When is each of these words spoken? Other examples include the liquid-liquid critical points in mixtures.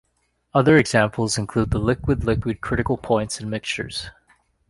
Other 0.55 0.77
examples 0.77 1.37
include 1.37 1.69
the 1.69 1.77
liquid-liquid 1.77 2.59
critical 2.59 2.97
points 2.97 3.39
in 3.39 3.51
mixtures. 3.51 4.09